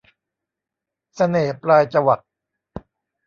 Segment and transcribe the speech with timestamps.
[1.15, 2.21] เสน่ห์ปลายจวัก